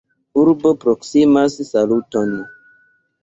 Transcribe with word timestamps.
Urbo 0.43 0.71
proksimas 0.83 1.57
Saluton! 1.67 2.31